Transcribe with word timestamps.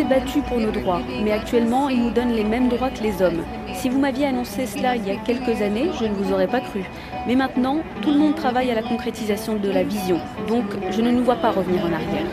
S'est 0.00 0.06
battu 0.06 0.40
pour 0.40 0.58
nos 0.58 0.70
droits, 0.70 1.02
mais 1.22 1.30
actuellement, 1.30 1.90
ils 1.90 2.02
nous 2.02 2.10
donnent 2.10 2.32
les 2.32 2.44
mêmes 2.44 2.70
droits 2.70 2.88
que 2.88 3.02
les 3.02 3.20
hommes. 3.20 3.42
Si 3.74 3.90
vous 3.90 3.98
m'aviez 3.98 4.28
annoncé 4.28 4.64
cela 4.64 4.96
il 4.96 5.06
y 5.06 5.10
a 5.10 5.16
quelques 5.16 5.60
années, 5.60 5.90
je 6.00 6.06
ne 6.06 6.14
vous 6.14 6.32
aurais 6.32 6.46
pas 6.46 6.60
cru. 6.60 6.84
Mais 7.26 7.34
maintenant, 7.34 7.80
tout 8.00 8.10
le 8.10 8.16
monde 8.16 8.34
travaille 8.34 8.70
à 8.70 8.74
la 8.74 8.82
concrétisation 8.82 9.56
de 9.56 9.70
la 9.70 9.82
vision. 9.82 10.18
Donc, 10.48 10.64
je 10.90 11.02
ne 11.02 11.10
nous 11.10 11.22
vois 11.22 11.36
pas 11.36 11.50
revenir 11.50 11.84
en 11.84 11.92
arrière. 11.92 12.24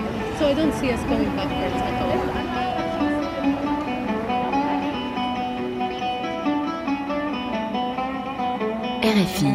RFI. 9.03 9.47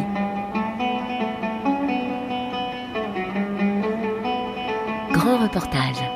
Grand 5.13 5.37
reportage. 5.37 6.12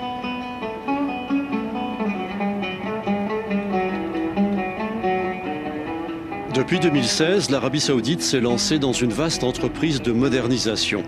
Depuis 6.58 6.80
2016, 6.80 7.52
l'Arabie 7.52 7.80
saoudite 7.80 8.24
s'est 8.24 8.40
lancée 8.40 8.80
dans 8.80 8.92
une 8.92 9.12
vaste 9.12 9.44
entreprise 9.44 10.02
de 10.02 10.12
modernisation. 10.12 11.04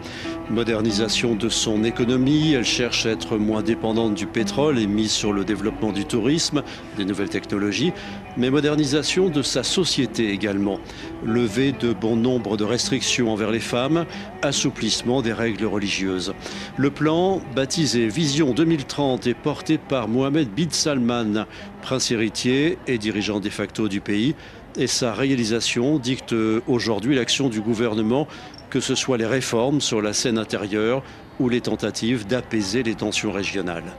Modernisation 0.51 1.33
de 1.33 1.49
son 1.49 1.83
économie, 1.83 2.53
elle 2.53 2.65
cherche 2.65 3.07
à 3.07 3.09
être 3.09 3.35
moins 3.37 3.63
dépendante 3.63 4.13
du 4.13 4.27
pétrole 4.27 4.77
et 4.77 4.85
mise 4.85 5.11
sur 5.11 5.33
le 5.33 5.43
développement 5.43 5.91
du 5.91 6.05
tourisme, 6.05 6.61
des 6.97 7.05
nouvelles 7.05 7.29
technologies, 7.29 7.93
mais 8.37 8.51
modernisation 8.51 9.29
de 9.29 9.41
sa 9.41 9.63
société 9.63 10.29
également. 10.29 10.79
Levée 11.25 11.71
de 11.71 11.93
bon 11.93 12.15
nombre 12.15 12.55
de 12.55 12.63
restrictions 12.63 13.33
envers 13.33 13.49
les 13.49 13.59
femmes, 13.59 14.05
assouplissement 14.43 15.23
des 15.23 15.33
règles 15.33 15.65
religieuses. 15.65 16.35
Le 16.77 16.91
plan, 16.91 17.41
baptisé 17.55 18.07
Vision 18.07 18.53
2030, 18.53 19.25
est 19.25 19.33
porté 19.33 19.79
par 19.79 20.07
Mohamed 20.07 20.49
bin 20.49 20.69
Salman, 20.69 21.47
prince 21.81 22.11
héritier 22.11 22.77
et 22.85 22.99
dirigeant 22.99 23.39
de 23.39 23.49
facto 23.49 23.87
du 23.87 23.99
pays 23.99 24.35
et 24.77 24.87
sa 24.87 25.13
réalisation 25.13 25.99
dicte 25.99 26.35
aujourd'hui 26.67 27.15
l'action 27.15 27.49
du 27.49 27.61
gouvernement, 27.61 28.27
que 28.69 28.79
ce 28.79 28.95
soit 28.95 29.17
les 29.17 29.25
réformes 29.25 29.81
sur 29.81 30.01
la 30.01 30.13
scène 30.13 30.37
intérieure 30.37 31.03
ou 31.39 31.49
les 31.49 31.61
tentatives 31.61 32.27
d'apaiser 32.27 32.83
les 32.83 32.95
tensions 32.95 33.31
régionales. 33.31 33.95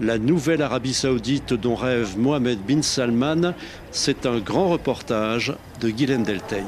La 0.00 0.18
nouvelle 0.18 0.62
Arabie 0.62 0.94
saoudite 0.94 1.54
dont 1.54 1.74
rêve 1.74 2.18
Mohamed 2.18 2.58
bin 2.60 2.82
Salman, 2.82 3.54
c'est 3.90 4.26
un 4.26 4.38
grand 4.38 4.68
reportage 4.68 5.54
de 5.80 5.90
Guylaine 5.90 6.22
Delteil. 6.24 6.64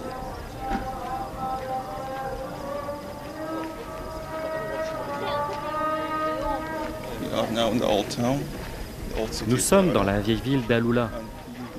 Nous 9.46 9.58
sommes 9.58 9.92
dans 9.92 10.02
la 10.02 10.20
vieille 10.20 10.41
ville 10.44 10.62
d'Aloula. 10.68 11.11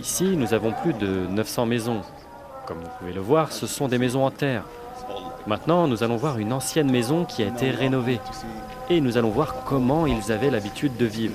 Ici, 0.05 0.37
nous 0.37 0.53
avons 0.53 0.71
plus 0.71 0.93
de 0.93 1.25
900 1.31 1.65
maisons. 1.65 2.01
Comme 2.67 2.77
vous 2.77 2.89
pouvez 2.99 3.11
le 3.11 3.21
voir, 3.21 3.51
ce 3.51 3.65
sont 3.65 3.87
des 3.87 3.97
maisons 3.97 4.23
en 4.23 4.29
terre. 4.29 4.63
Maintenant, 5.47 5.87
nous 5.87 6.03
allons 6.03 6.15
voir 6.15 6.37
une 6.37 6.53
ancienne 6.53 6.91
maison 6.91 7.25
qui 7.25 7.41
a 7.41 7.47
été 7.47 7.71
rénovée. 7.71 8.19
Et 8.91 9.01
nous 9.01 9.17
allons 9.17 9.31
voir 9.31 9.63
comment 9.65 10.05
ils 10.05 10.31
avaient 10.31 10.51
l'habitude 10.51 10.95
de 10.97 11.07
vivre. 11.07 11.33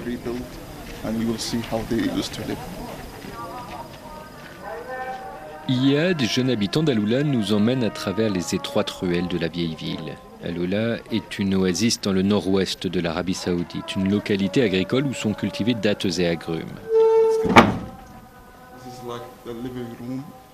Iyad, 5.69 6.23
jeune 6.23 6.51
habitant 6.51 6.85
d'Aloula, 6.85 7.25
nous 7.25 7.53
emmène 7.53 7.83
à 7.83 7.91
travers 7.91 8.31
les 8.31 8.55
étroites 8.55 8.91
ruelles 8.91 9.27
de 9.27 9.39
la 9.39 9.49
vieille 9.49 9.75
ville. 9.75 10.15
Aloula 10.45 10.99
est 11.11 11.41
une 11.41 11.57
oasis 11.57 12.01
dans 12.01 12.13
le 12.13 12.23
nord-ouest 12.23 12.87
de 12.87 13.01
l'Arabie 13.01 13.35
saoudite, 13.35 13.97
une 13.97 14.09
localité 14.09 14.63
agricole 14.63 15.07
où 15.07 15.13
sont 15.13 15.35
cultivés 15.35 15.75
dattes 15.75 16.07
et 16.21 16.29
agrumes. 16.29 16.79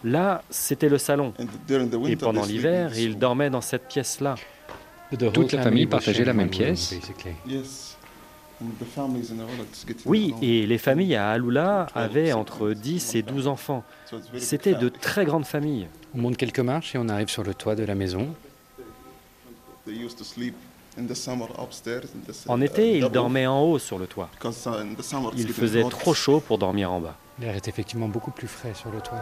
Là, 0.04 0.42
c'était 0.50 0.88
le 0.88 0.98
salon. 0.98 1.32
Et 2.06 2.16
pendant 2.16 2.44
l'hiver, 2.44 2.96
ils 2.96 3.18
dormaient 3.18 3.50
dans 3.50 3.60
cette 3.60 3.88
pièce-là. 3.88 4.36
Toute 5.32 5.52
la 5.52 5.62
famille 5.62 5.86
partageait 5.86 6.24
la 6.24 6.32
même 6.32 6.50
pièce 6.50 6.94
Oui, 10.06 10.34
et 10.42 10.66
les 10.66 10.78
familles 10.78 11.14
à 11.14 11.30
Aloula 11.30 11.86
avaient 11.94 12.32
entre 12.32 12.70
10 12.72 13.14
et 13.14 13.22
12 13.22 13.46
enfants. 13.46 13.84
C'était 14.38 14.74
de 14.74 14.88
très 14.88 15.24
grandes 15.24 15.46
familles. 15.46 15.88
On 16.14 16.18
monte 16.18 16.36
quelques 16.36 16.60
marches 16.60 16.94
et 16.94 16.98
on 16.98 17.08
arrive 17.08 17.28
sur 17.28 17.42
le 17.42 17.54
toit 17.54 17.74
de 17.74 17.84
la 17.84 17.94
maison. 17.94 18.34
En 22.48 22.60
été, 22.60 22.98
ils 22.98 23.08
dormaient 23.08 23.46
en 23.46 23.60
haut 23.62 23.78
sur 23.78 23.98
le 23.98 24.06
toit. 24.06 24.30
Il 25.36 25.48
faisait 25.48 25.84
trop 25.84 26.14
chaud 26.14 26.40
pour 26.40 26.58
dormir 26.58 26.90
en 26.90 27.00
bas. 27.00 27.16
L'air 27.40 27.54
est 27.54 27.68
effectivement 27.68 28.08
beaucoup 28.08 28.30
plus 28.30 28.48
frais 28.48 28.72
sur 28.74 28.90
le 28.90 29.00
toit. 29.00 29.18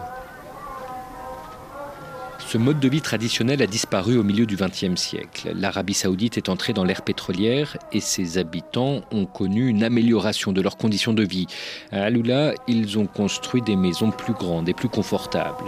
Ce 2.39 2.59
mode 2.59 2.79
de 2.79 2.89
vie 2.89 3.01
traditionnel 3.01 3.61
a 3.63 3.67
disparu 3.67 4.17
au 4.17 4.23
milieu 4.23 4.47
du 4.47 4.55
XXe 4.55 4.95
siècle. 4.95 5.53
L'Arabie 5.57 5.95
saoudite 5.95 6.37
est 6.37 6.49
entrée 6.49 6.73
dans 6.73 6.85
l'ère 6.85 7.03
pétrolière 7.03 7.77
et 7.91 7.99
ses 7.99 8.39
habitants 8.39 9.01
ont 9.11 9.27
connu 9.27 9.67
une 9.67 9.83
amélioration 9.83 10.53
de 10.53 10.61
leurs 10.61 10.77
conditions 10.77 11.13
de 11.13 11.25
vie. 11.25 11.47
À 11.91 12.05
Aloula, 12.05 12.55
ils 12.69 12.99
ont 12.99 13.07
construit 13.07 13.63
des 13.63 13.75
maisons 13.75 14.13
plus 14.13 14.35
grandes 14.35 14.69
et 14.69 14.75
plus 14.75 14.89
confortables. 14.89 15.65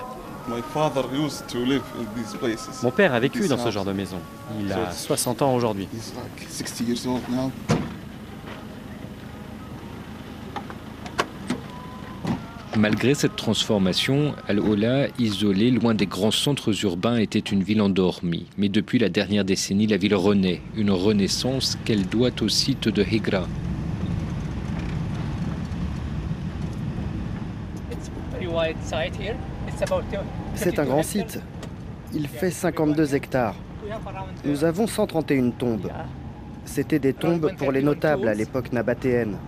Mon 2.82 2.90
père 2.92 3.14
a 3.14 3.20
vécu 3.20 3.48
dans 3.48 3.58
ce 3.58 3.70
genre 3.72 3.84
de 3.84 3.92
maison. 3.92 4.18
Il 4.60 4.72
a 4.72 4.92
60 4.92 5.42
ans 5.42 5.54
aujourd'hui. 5.54 5.88
Malgré 12.78 13.14
cette 13.14 13.36
transformation, 13.36 14.34
Al-Ola, 14.48 15.06
isolée, 15.18 15.70
loin 15.70 15.94
des 15.94 16.04
grands 16.04 16.30
centres 16.30 16.84
urbains, 16.84 17.16
était 17.16 17.38
une 17.38 17.62
ville 17.62 17.80
endormie. 17.80 18.46
Mais 18.58 18.68
depuis 18.68 18.98
la 18.98 19.08
dernière 19.08 19.46
décennie, 19.46 19.86
la 19.86 19.96
ville 19.96 20.14
renaît, 20.14 20.60
une 20.76 20.90
renaissance 20.90 21.78
qu'elle 21.86 22.06
doit 22.06 22.42
au 22.42 22.50
site 22.50 22.88
de 22.88 23.02
Hegra. 23.02 23.48
C'est 30.54 30.78
un 30.78 30.84
grand 30.84 31.02
site. 31.02 31.40
Il 32.12 32.28
fait 32.28 32.50
52 32.50 33.14
hectares. 33.14 33.54
Nous 34.44 34.64
avons 34.64 34.86
131 34.86 35.50
tombes. 35.50 35.90
C'était 36.66 36.98
des 36.98 37.14
tombes 37.14 37.52
pour 37.56 37.72
les 37.72 37.82
notables 37.82 38.28
à 38.28 38.34
l'époque 38.34 38.70
nabatéenne. 38.70 39.38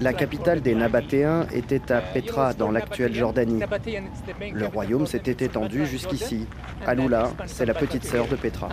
La 0.00 0.12
capitale 0.12 0.60
des 0.60 0.74
Nabatéens 0.74 1.46
était 1.52 1.90
à 1.90 2.00
Petra, 2.00 2.54
dans 2.54 2.70
l'actuelle 2.70 3.14
Jordanie. 3.14 3.60
Le 4.52 4.66
royaume 4.66 5.06
s'était 5.06 5.44
étendu 5.44 5.86
jusqu'ici. 5.86 6.46
Aloula, 6.86 7.32
c'est 7.46 7.66
la 7.66 7.74
petite 7.74 8.04
sœur 8.04 8.28
de 8.28 8.36
Petra. 8.36 8.68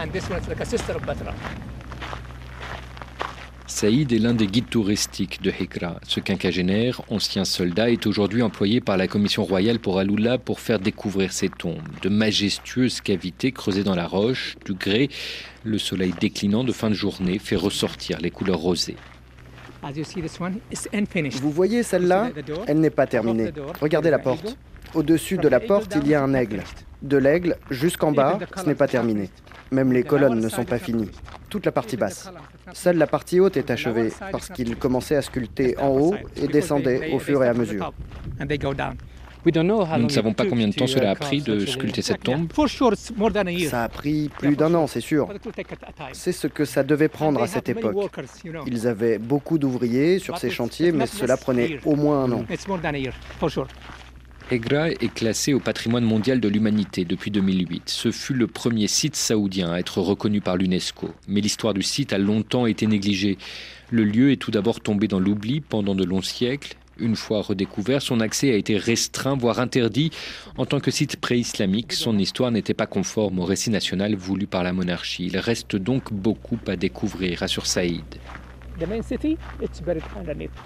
Saïd 3.67 4.13
est 4.13 4.19
l'un 4.19 4.35
des 4.35 4.45
guides 4.45 4.69
touristiques 4.69 5.41
de 5.41 5.49
Hekra. 5.49 5.99
Ce 6.07 6.19
quinquagénaire, 6.19 7.01
ancien 7.09 7.43
soldat, 7.43 7.89
est 7.89 8.05
aujourd'hui 8.05 8.43
employé 8.43 8.79
par 8.79 8.95
la 8.95 9.07
Commission 9.07 9.43
royale 9.43 9.79
pour 9.79 9.97
Aloula 9.97 10.37
pour 10.37 10.59
faire 10.59 10.79
découvrir 10.79 11.33
ses 11.33 11.49
tombes. 11.49 11.81
De 12.03 12.09
majestueuses 12.09 13.01
cavités 13.01 13.51
creusées 13.51 13.83
dans 13.83 13.95
la 13.95 14.05
roche, 14.05 14.55
du 14.63 14.75
grès, 14.75 15.09
le 15.63 15.79
soleil 15.79 16.13
déclinant 16.21 16.63
de 16.63 16.71
fin 16.71 16.89
de 16.89 16.95
journée 16.95 17.39
fait 17.39 17.55
ressortir 17.55 18.19
les 18.21 18.29
couleurs 18.29 18.59
rosées. 18.59 18.97
Vous 21.41 21.51
voyez 21.51 21.83
celle-là 21.83 22.29
Elle 22.67 22.79
n'est 22.79 22.89
pas 22.89 23.07
terminée. 23.07 23.51
Regardez 23.81 24.09
la 24.09 24.19
porte. 24.19 24.57
Au-dessus 24.93 25.37
de 25.37 25.47
la 25.47 25.59
porte, 25.59 25.95
il 26.01 26.07
y 26.07 26.15
a 26.15 26.23
un 26.23 26.33
aigle. 26.33 26.61
De 27.01 27.17
l'aigle 27.17 27.57
jusqu'en 27.69 28.11
bas, 28.11 28.39
ce 28.55 28.65
n'est 28.65 28.75
pas 28.75 28.87
terminé. 28.87 29.29
Même 29.71 29.91
les 29.91 30.03
colonnes 30.03 30.39
ne 30.39 30.49
sont 30.49 30.63
pas 30.63 30.79
finies. 30.79 31.11
Toute 31.49 31.65
la 31.65 31.71
partie 31.71 31.97
basse. 31.97 32.29
Seule 32.73 32.97
la 32.97 33.07
partie 33.07 33.39
haute 33.39 33.57
est 33.57 33.69
achevée 33.69 34.11
parce 34.31 34.49
qu'il 34.49 34.75
commençait 34.77 35.15
à 35.15 35.21
sculpter 35.21 35.77
en 35.77 35.89
haut 35.89 36.15
et 36.35 36.47
descendait 36.47 37.11
au 37.13 37.19
fur 37.19 37.43
et 37.43 37.47
à 37.47 37.53
mesure. 37.53 37.93
Nous 39.45 40.03
ne 40.03 40.09
savons 40.09 40.33
pas 40.33 40.45
combien 40.45 40.67
de 40.67 40.73
temps 40.73 40.87
cela 40.87 41.11
a 41.11 41.15
pris 41.15 41.41
de 41.41 41.65
sculpter 41.65 42.01
cette 42.01 42.23
tombe. 42.23 42.47
Ça 43.69 43.83
a 43.83 43.89
pris 43.89 44.29
plus 44.29 44.55
d'un 44.55 44.73
an, 44.73 44.87
c'est 44.87 45.01
sûr. 45.01 45.29
C'est 46.13 46.31
ce 46.31 46.47
que 46.47 46.65
ça 46.65 46.83
devait 46.83 47.09
prendre 47.09 47.41
à 47.41 47.47
cette 47.47 47.69
époque. 47.69 48.11
Ils 48.67 48.87
avaient 48.87 49.19
beaucoup 49.19 49.57
d'ouvriers 49.57 50.19
sur 50.19 50.37
ces 50.37 50.49
chantiers, 50.49 50.91
mais 50.91 51.07
cela 51.07 51.37
prenait 51.37 51.79
au 51.85 51.95
moins 51.95 52.23
un 52.23 52.31
an. 52.31 52.45
Egra 54.51 54.89
est 54.91 55.11
classé 55.11 55.55
au 55.55 55.59
patrimoine 55.59 56.03
mondial 56.03 56.39
de 56.39 56.47
l'humanité 56.47 57.03
depuis 57.03 57.31
2008. 57.31 57.89
Ce 57.89 58.11
fut 58.11 58.35
le 58.35 58.45
premier 58.45 58.87
site 58.87 59.15
saoudien 59.15 59.71
à 59.71 59.79
être 59.79 60.01
reconnu 60.01 60.39
par 60.39 60.55
l'UNESCO. 60.55 61.09
Mais 61.27 61.41
l'histoire 61.41 61.73
du 61.73 61.81
site 61.81 62.13
a 62.13 62.19
longtemps 62.19 62.67
été 62.67 62.85
négligée. 62.85 63.39
Le 63.89 64.03
lieu 64.03 64.31
est 64.31 64.35
tout 64.35 64.51
d'abord 64.51 64.81
tombé 64.81 65.07
dans 65.07 65.19
l'oubli 65.19 65.61
pendant 65.61 65.95
de 65.95 66.03
longs 66.03 66.21
siècles. 66.21 66.75
Une 66.99 67.15
fois 67.15 67.41
redécouvert, 67.41 68.01
son 68.01 68.19
accès 68.19 68.51
a 68.51 68.55
été 68.55 68.77
restreint, 68.77 69.35
voire 69.35 69.59
interdit. 69.59 70.11
En 70.57 70.65
tant 70.65 70.79
que 70.79 70.91
site 70.91 71.17
pré-islamique, 71.17 71.93
son 71.93 72.17
histoire 72.17 72.51
n'était 72.51 72.73
pas 72.73 72.87
conforme 72.87 73.39
au 73.39 73.45
récit 73.45 73.69
national 73.69 74.15
voulu 74.15 74.47
par 74.47 74.63
la 74.63 74.73
monarchie. 74.73 75.27
Il 75.27 75.37
reste 75.37 75.75
donc 75.75 76.13
beaucoup 76.13 76.59
à 76.67 76.75
découvrir, 76.75 77.43
assure 77.43 77.65
Saïd. 77.65 78.03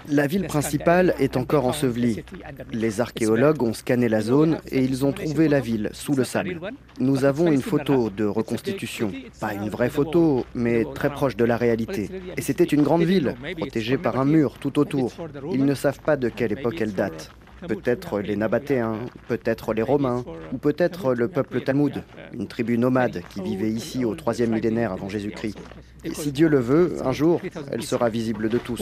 La 0.08 0.26
ville 0.26 0.46
principale 0.46 1.14
est 1.18 1.36
encore 1.36 1.66
ensevelie. 1.66 2.24
Les 2.72 3.00
archéologues 3.00 3.62
ont 3.62 3.72
scanné 3.72 4.08
la 4.08 4.20
zone 4.20 4.58
et 4.70 4.82
ils 4.82 5.04
ont 5.04 5.12
trouvé 5.12 5.48
la 5.48 5.60
ville 5.60 5.90
sous 5.92 6.14
le 6.14 6.24
sable. 6.24 6.60
Nous 6.98 7.24
avons 7.24 7.52
une 7.52 7.62
photo 7.62 8.10
de 8.10 8.24
reconstitution. 8.24 9.12
Pas 9.40 9.54
une 9.54 9.68
vraie 9.68 9.90
photo, 9.90 10.44
mais 10.54 10.84
très 10.94 11.10
proche 11.10 11.36
de 11.36 11.44
la 11.44 11.56
réalité. 11.56 12.10
Et 12.36 12.42
c'était 12.42 12.64
une 12.64 12.82
grande 12.82 13.02
ville, 13.02 13.36
protégée 13.56 13.98
par 13.98 14.18
un 14.18 14.24
mur 14.24 14.58
tout 14.58 14.78
autour. 14.78 15.12
Ils 15.52 15.64
ne 15.64 15.74
savent 15.74 16.00
pas 16.00 16.16
de 16.16 16.28
quelle 16.28 16.52
époque 16.52 16.80
elle 16.80 16.94
date. 16.94 17.30
Peut-être 17.68 18.20
les 18.20 18.36
Nabatéens, 18.36 18.98
peut-être 19.28 19.74
les 19.74 19.82
Romains, 19.82 20.24
ou 20.52 20.56
peut-être 20.56 21.14
le 21.14 21.28
peuple 21.28 21.60
Talmud, 21.60 22.02
une 22.32 22.48
tribu 22.48 22.78
nomade 22.78 23.22
qui 23.30 23.42
vivait 23.42 23.70
ici 23.70 24.04
au 24.04 24.14
troisième 24.14 24.52
millénaire 24.52 24.92
avant 24.92 25.08
Jésus-Christ. 25.08 25.58
Et 26.04 26.14
si 26.14 26.32
Dieu 26.32 26.48
le 26.48 26.58
veut, 26.58 26.96
un 27.04 27.12
jour, 27.12 27.40
elle 27.70 27.82
sera 27.82 28.08
visible 28.08 28.48
de 28.48 28.58
tous. 28.58 28.80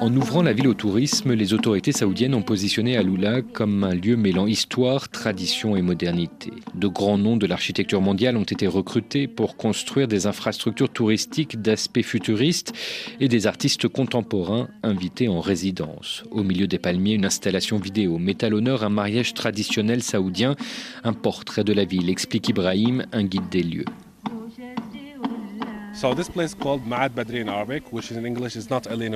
En 0.00 0.14
ouvrant 0.14 0.42
la 0.42 0.52
ville 0.52 0.68
au 0.68 0.74
tourisme, 0.74 1.32
les 1.32 1.54
autorités 1.54 1.90
saoudiennes 1.90 2.34
ont 2.34 2.42
positionné 2.42 2.96
Aloula 2.96 3.42
comme 3.42 3.82
un 3.82 3.94
lieu 3.94 4.16
mêlant 4.16 4.46
histoire, 4.46 5.08
tradition 5.08 5.76
et 5.76 5.82
modernité. 5.82 6.52
De 6.74 6.86
grands 6.86 7.18
noms 7.18 7.36
de 7.36 7.46
l'architecture 7.46 8.00
mondiale 8.00 8.36
ont 8.36 8.44
été 8.44 8.68
recrutés 8.68 9.26
pour 9.26 9.56
construire 9.56 10.06
des 10.06 10.26
infrastructures 10.26 10.88
touristiques 10.88 11.60
d'aspect 11.60 12.04
futuriste 12.04 12.72
et 13.18 13.28
des 13.28 13.46
artistes 13.48 13.88
contemporains 13.88 14.68
invités 14.82 15.26
en 15.28 15.40
résidence. 15.40 16.22
Au 16.30 16.44
milieu 16.44 16.68
des 16.68 16.78
palmiers, 16.78 17.14
une 17.14 17.24
installation 17.24 17.78
vidéo 17.78 18.18
met 18.18 18.44
à 18.44 18.48
l'honneur 18.48 18.84
un 18.84 18.90
mariage 18.90 19.34
traditionnel 19.34 20.02
saoudien, 20.02 20.54
un 21.02 21.12
portrait 21.12 21.64
de 21.64 21.72
la 21.72 21.84
ville, 21.84 22.08
explique 22.08 22.48
Ibrahim, 22.48 23.06
un 23.12 23.24
guide 23.24 23.48
des 23.50 23.62
lieux. 23.62 23.84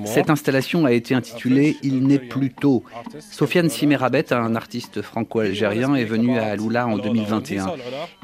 Cette 0.05 0.31
installation 0.31 0.85
a 0.85 0.93
été 0.93 1.15
intitulée 1.15 1.77
Il 1.83 2.07
n'est 2.07 2.19
plus 2.19 2.51
tôt. 2.51 2.83
Sofiane 3.21 3.69
Simerabet, 3.69 4.33
un 4.33 4.57
artiste 4.57 5.01
franco-algérien, 5.01 5.95
est 5.95 6.05
venu 6.05 6.39
à 6.39 6.47
Aloula 6.47 6.89
en 6.89 6.99
2021 6.99 7.75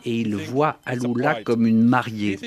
et 0.05 0.21
il 0.21 0.35
voit 0.35 0.79
Aloula 0.85 1.43
comme 1.45 1.67
une 1.67 1.83
mariée. 1.83 2.39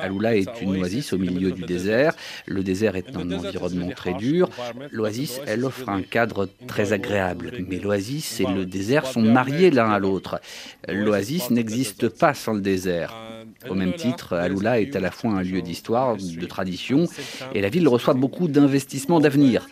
Aloula? 0.00 0.36
Est 0.36 0.60
une 0.60 0.76
oasis 0.76 1.12
au 1.12 1.18
milieu 1.18 1.50
du 1.50 1.62
désert. 1.62 2.14
Le 2.46 2.62
désert 2.62 2.94
est 2.94 3.16
un 3.16 3.30
environnement 3.32 3.90
très 3.90 4.14
dur. 4.14 4.48
L'oasis, 4.92 5.40
elle 5.46 5.64
offre 5.64 5.88
un 5.88 6.02
cadre 6.02 6.48
très 6.66 6.92
agréable. 6.92 7.52
Mais 7.68 7.78
l'oasis 7.78 8.40
et 8.40 8.46
le 8.46 8.66
désert 8.66 9.06
sont 9.06 9.22
mariés 9.22 9.70
l'un 9.70 9.90
à 9.90 9.98
l'autre. 9.98 10.40
L'oasis 10.88 11.50
n'existe 11.50 12.08
pas 12.08 12.34
sans 12.34 12.52
le 12.52 12.60
désert. 12.60 13.14
Au 13.68 13.74
même 13.74 13.94
titre, 13.94 14.34
Aloula 14.34 14.80
est 14.80 14.96
à 14.96 15.00
la 15.00 15.10
fois 15.10 15.32
un 15.32 15.42
lieu 15.42 15.62
d'histoire, 15.62 16.16
de 16.16 16.46
tradition, 16.46 17.06
et 17.54 17.60
la 17.60 17.68
ville 17.68 17.88
reçoit 17.88 18.14
beaucoup 18.14 18.48
d'investissements 18.48 19.20
d'avenir. 19.20 19.68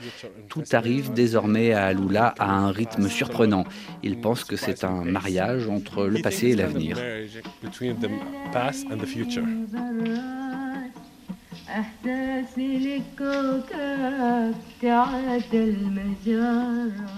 Tout 0.49 0.65
arrive 0.73 1.13
désormais 1.13 1.73
à 1.73 1.87
Aloula 1.87 2.35
à 2.39 2.51
un 2.51 2.71
rythme 2.71 3.09
surprenant. 3.09 3.65
Il 4.03 4.21
pense 4.21 4.45
que 4.45 4.57
c'est 4.57 4.85
un 4.85 5.05
mariage 5.05 5.69
entre 5.69 6.07
le 6.07 6.21
passé 6.21 6.49
et 6.49 6.57
l'avenir. 6.57 6.99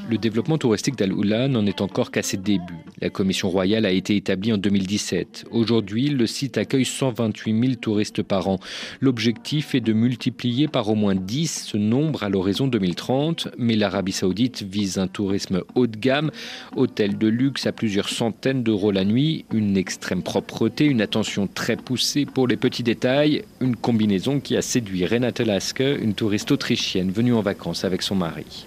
Le 0.08 0.18
développement 0.18 0.56
touristique 0.56 0.96
d'Al-Oula 0.96 1.48
n'en 1.48 1.66
est 1.66 1.80
encore 1.80 2.12
qu'à 2.12 2.22
ses 2.22 2.36
débuts. 2.36 2.84
La 3.00 3.10
commission 3.10 3.50
royale 3.50 3.84
a 3.86 3.90
été 3.90 4.14
établie 4.14 4.52
en 4.52 4.56
2017. 4.56 5.46
Aujourd'hui, 5.50 6.08
le 6.08 6.26
site 6.26 6.58
accueille 6.58 6.84
128 6.84 7.60
000 7.60 7.74
touristes 7.74 8.22
par 8.22 8.48
an. 8.48 8.58
L'objectif 9.00 9.74
est 9.74 9.80
de 9.80 9.92
multiplier 9.92 10.68
par 10.68 10.88
au 10.88 10.94
moins 10.94 11.16
10 11.16 11.64
ce 11.66 11.76
nombre 11.76 12.22
à 12.22 12.28
l'horizon 12.28 12.68
2030, 12.68 13.48
mais 13.58 13.74
l'Arabie 13.74 14.12
saoudite 14.12 14.62
vise 14.62 14.98
un 14.98 15.08
tourisme 15.08 15.62
haut 15.74 15.88
de 15.88 15.96
gamme, 15.96 16.30
hôtel 16.76 17.18
de 17.18 17.26
luxe 17.26 17.66
à 17.66 17.72
plusieurs 17.72 18.08
centaines 18.08 18.62
d'euros 18.62 18.92
la 18.92 19.04
nuit, 19.04 19.44
une 19.52 19.76
extrême 19.76 20.22
propreté, 20.22 20.84
une 20.84 21.02
attention 21.02 21.48
très 21.48 21.76
poussée 21.76 22.26
pour 22.26 22.46
les 22.46 22.56
petits 22.56 22.84
détails, 22.84 23.42
une 23.60 23.74
combinaison 23.74 24.35
qui 24.40 24.56
a 24.56 24.62
séduit 24.62 25.06
Renate 25.06 25.40
Laske, 25.40 25.80
une 25.80 26.14
touriste 26.14 26.50
autrichienne 26.50 27.10
venue 27.10 27.34
en 27.34 27.42
vacances 27.42 27.84
avec 27.84 28.02
son 28.02 28.14
mari. 28.14 28.66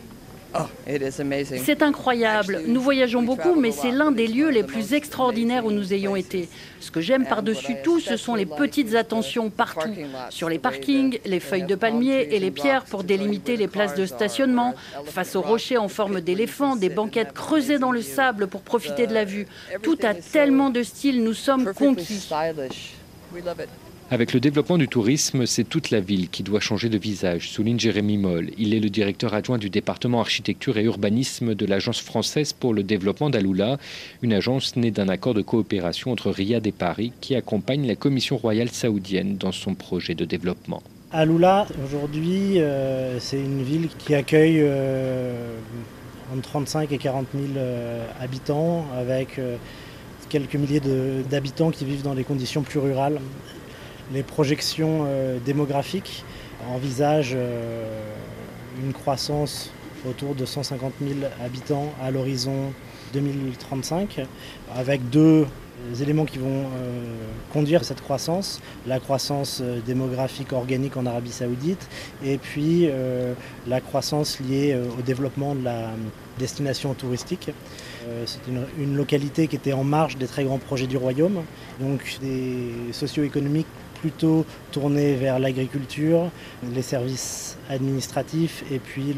Oh, 0.58 0.62
c'est 1.64 1.84
incroyable. 1.84 2.64
Nous 2.66 2.82
voyageons 2.82 3.22
beaucoup, 3.22 3.54
mais 3.54 3.72
c'est 3.72 3.92
l'un 3.92 4.12
des 4.12 4.26
lieux 4.26 4.50
les 4.50 4.64
plus 4.64 4.94
extraordinaires 4.94 5.66
où 5.66 5.72
nous 5.72 5.94
ayons 5.94 6.16
été. 6.16 6.50
Ce 6.80 6.90
que 6.90 7.02
j'aime 7.02 7.28
par-dessus 7.28 7.76
tout, 7.84 8.00
ce 8.00 8.18
sont 8.18 8.34
les 8.34 8.48
petites 8.48 8.96
attentions 8.96 9.52
partout. 9.52 9.94
Sur 10.32 10.50
les 10.50 10.58
parkings, 10.58 11.20
les 11.26 11.40
feuilles 11.40 11.68
de 11.68 11.76
palmier 11.76 12.34
et 12.34 12.40
les 12.40 12.50
pierres 12.50 12.86
pour 12.86 13.04
délimiter 13.04 13.58
les 13.58 13.68
places 13.68 13.94
de 13.94 14.08
stationnement. 14.08 14.74
Face 15.06 15.36
aux 15.36 15.42
rochers 15.42 15.78
en 15.78 15.88
forme 15.88 16.20
d'éléphant, 16.20 16.76
des 16.76 16.90
banquettes 16.90 17.34
creusées 17.34 17.78
dans 17.78 17.92
le 17.92 18.02
sable 18.02 18.48
pour 18.48 18.62
profiter 18.62 19.06
de 19.06 19.14
la 19.14 19.26
vue. 19.26 19.46
Tout 19.84 20.00
a 20.02 20.16
tellement 20.16 20.72
de 20.72 20.82
style, 20.82 21.24
nous 21.24 21.36
sommes 21.36 21.74
conquis. 21.76 22.28
Avec 24.12 24.34
le 24.34 24.40
développement 24.40 24.80
du 24.80 24.88
tourisme, 24.88 25.46
c'est 25.46 25.64
toute 25.64 25.92
la 25.92 26.00
ville 26.00 26.30
qui 26.30 26.42
doit 26.42 26.60
changer 26.60 26.90
de 26.90 26.98
visage, 26.98 27.52
souligne 27.52 27.80
Jérémy 27.80 28.18
Moll. 28.18 28.50
Il 28.58 28.74
est 28.74 28.80
le 28.80 28.90
directeur 28.90 29.36
adjoint 29.36 29.60
du 29.60 29.70
département 29.70 30.20
architecture 30.20 30.80
et 30.80 30.84
urbanisme 30.84 31.54
de 31.54 31.66
l'Agence 31.68 32.02
française 32.02 32.52
pour 32.52 32.74
le 32.74 32.82
développement 32.82 33.30
d'Aloula, 33.30 33.78
une 34.24 34.34
agence 34.34 34.76
née 34.78 34.90
d'un 34.90 35.10
accord 35.10 35.36
de 35.36 35.44
coopération 35.44 36.12
entre 36.12 36.32
Riyad 36.32 36.66
et 36.66 36.72
Paris 36.72 37.14
qui 37.22 37.36
accompagne 37.36 37.86
la 37.86 37.96
Commission 37.96 38.36
royale 38.36 38.70
saoudienne 38.70 39.38
dans 39.38 39.52
son 39.52 39.76
projet 39.76 40.16
de 40.16 40.26
développement. 40.26 40.82
Aloula, 41.12 41.68
aujourd'hui, 41.86 42.60
euh, 42.60 43.20
c'est 43.20 43.40
une 43.40 43.62
ville 43.62 43.90
qui 44.00 44.16
accueille 44.16 44.62
euh, 44.62 45.54
entre 46.34 46.50
35 46.50 46.92
et 46.92 46.98
40 46.98 47.28
000 47.36 47.46
euh, 47.58 48.08
habitants, 48.20 48.88
avec 48.98 49.40
quelques 50.30 50.56
milliers 50.56 50.82
d'habitants 51.30 51.70
qui 51.70 51.86
vivent 51.86 52.02
dans 52.02 52.16
des 52.16 52.24
conditions 52.24 52.64
plus 52.64 52.80
rurales 52.80 53.20
les 54.12 54.24
projections 54.24 55.06
euh, 55.06 55.38
démographiques 55.44 56.24
envisagent 56.70 57.36
euh, 57.36 58.02
une 58.84 58.94
croissance 58.94 59.72
autour 60.08 60.36
de 60.36 60.46
150 60.46 60.94
000 61.02 61.20
habitants 61.44 61.94
à 62.02 62.10
l'horizon 62.12 62.74
2035, 63.14 64.22
avec 64.76 65.10
deux 65.10 65.46
éléments 66.00 66.26
qui 66.26 66.38
vont 66.38 66.64
euh, 66.64 67.04
conduire 67.52 67.84
cette 67.84 68.02
croissance, 68.02 68.62
la 68.88 69.00
croissance 69.00 69.62
démographique 69.86 70.54
organique 70.54 70.96
en 70.96 71.06
Arabie 71.06 71.32
saoudite 71.32 71.90
et 72.24 72.38
puis 72.38 72.88
la 73.68 73.82
croissance 73.82 74.40
liée 74.40 74.78
au 74.98 75.02
développement 75.02 75.56
de 75.56 75.64
la 75.64 75.90
destination 76.38 76.94
touristique. 76.94 77.50
C'est 78.26 78.40
une, 78.48 78.66
une, 78.78 78.96
localité 78.96 79.48
qui 79.48 79.56
était 79.56 79.74
en 79.74 79.84
marge 79.84 80.18
des 80.18 80.28
très 80.28 80.44
grands 80.44 80.58
projets 80.58 80.88
du 80.88 80.98
royaume, 80.98 81.44
donc 81.80 82.18
des 82.22 82.72
socio-économiques 82.92 83.68
plutôt 84.00 84.46
tourné 84.72 85.16
vers 85.16 85.40
l'agriculture, 85.40 86.30
les 86.74 86.82
services 86.82 87.58
administratifs 87.70 88.64
et 88.72 88.80
puis 88.80 89.16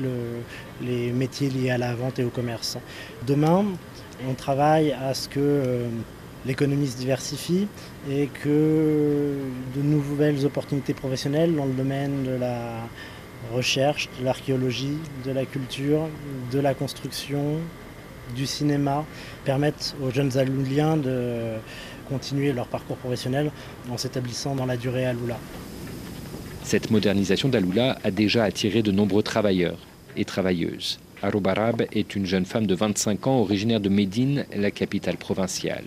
les 0.82 1.12
métiers 1.12 1.50
liés 1.50 1.72
à 1.72 1.78
la 1.78 1.94
vente 1.96 2.20
et 2.20 2.24
au 2.24 2.30
commerce. 2.30 2.78
Demain, 3.26 3.66
on 4.30 4.34
travaille 4.34 4.92
à 4.92 5.14
ce 5.14 5.28
que 5.28 5.40
euh, 5.40 5.88
l'économie 6.46 6.88
se 6.88 6.98
diversifie 6.98 7.68
et 8.10 8.28
que 8.28 9.36
de 9.76 9.82
nouvelles 9.82 10.46
opportunités 10.46 10.94
professionnelles 10.94 11.56
dans 11.56 11.66
le 11.66 11.74
domaine 11.74 12.24
de 12.24 12.32
la 12.32 12.88
recherche, 13.54 14.10
de 14.20 14.26
l'archéologie, 14.26 14.98
de 15.26 15.32
la 15.32 15.46
culture, 15.46 16.08
de 16.52 16.60
la 16.60 16.74
construction, 16.74 17.58
du 18.36 18.46
cinéma 18.46 19.06
permettent 19.44 19.96
aux 20.02 20.10
jeunes 20.12 20.38
alouliens 20.38 20.98
de 20.98 21.56
continuer 22.12 22.52
leur 22.52 22.68
parcours 22.68 22.98
professionnel 22.98 23.52
en 23.90 23.98
s'établissant 23.98 24.54
dans 24.54 24.66
la 24.66 24.76
durée 24.76 25.06
à 25.06 25.14
Lula. 25.14 25.38
Cette 26.64 26.92
modernisation 26.92 27.48
d'Aloula 27.48 27.98
a 28.04 28.12
déjà 28.12 28.44
attiré 28.44 28.84
de 28.84 28.92
nombreux 28.92 29.24
travailleurs 29.24 29.80
et 30.18 30.26
travailleuses. 30.26 31.00
Aroubarab 31.22 31.84
est 31.94 32.16
une 32.16 32.26
jeune 32.26 32.46
femme 32.46 32.68
de 32.68 32.76
25 32.76 33.28
ans 33.28 33.40
originaire 33.40 33.80
de 33.80 33.90
Médine, 33.90 34.46
la 34.56 34.72
capitale 34.72 35.18
provinciale. 35.18 35.86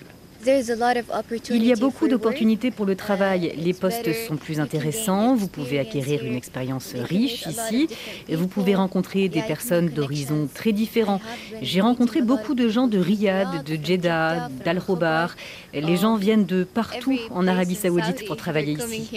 Il 1.51 1.65
y 1.65 1.73
a 1.73 1.77
beaucoup 1.77 2.09
d'opportunités 2.09 2.71
pour 2.71 2.87
le 2.87 2.97
travail. 2.97 3.55
Les 3.57 3.73
postes 3.73 4.13
sont 4.27 4.37
plus 4.37 4.61
intéressants. 4.61 5.35
Vous 5.35 5.49
pouvez 5.49 5.79
acquérir 5.79 6.25
une 6.25 6.35
expérience 6.35 6.95
riche 6.95 7.47
ici. 7.47 7.89
Vous 8.31 8.49
pouvez 8.49 8.75
rencontrer 8.75 9.29
des 9.29 9.43
personnes 9.43 9.89
d'horizons 9.89 10.49
très 10.53 10.73
différents. 10.73 11.21
J'ai 11.63 11.81
rencontré 11.81 12.23
beaucoup 12.23 12.55
de 12.55 12.69
gens 12.69 12.87
de 12.87 12.99
Riyad, 12.99 13.65
de 13.65 13.79
Jeddah, 13.83 14.49
d'Al-Robar. 14.65 15.35
Les 15.73 15.97
gens 15.97 16.17
viennent 16.17 16.47
de 16.47 16.65
partout 16.65 17.19
en 17.31 17.47
Arabie 17.47 17.75
saoudite 17.75 18.27
pour 18.27 18.37
travailler 18.37 18.73
ici. 18.73 19.11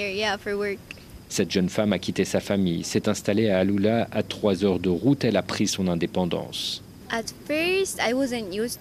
Cette 1.30 1.52
jeune 1.52 1.68
femme 1.70 1.92
a 1.92 2.00
quitté 2.00 2.24
sa 2.24 2.40
famille, 2.40 2.84
s'est 2.86 3.10
installée 3.10 3.50
à 3.50 3.60
Aloula 3.60 4.08
à 4.12 4.24
trois 4.24 4.64
heures 4.64 4.80
de 4.80 4.90
route. 4.90 5.26
Elle 5.26 5.36
a 5.36 5.42
pris 5.42 5.68
son 5.68 5.90
indépendance. 5.90 6.84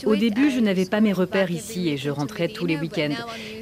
Au 0.05 0.17
début, 0.17 0.51
je 0.51 0.61
n'avais 0.61 0.87
pas 0.87 1.01
mes 1.01 1.13
repères 1.13 1.51
ici 1.51 1.89
et 1.89 1.97
je 1.97 2.11
rentrais 2.11 2.49
tous 2.49 2.67
les 2.67 2.77
week-ends. 2.77 3.15